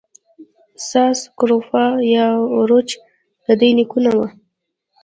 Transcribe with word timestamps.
ساس 0.87 1.17
سکروفا 1.25 1.85
یا 2.13 2.25
اوروچ 2.55 2.89
د 3.45 3.47
دوی 3.59 3.71
نیکونه 3.77 4.09
وو. 4.15 4.25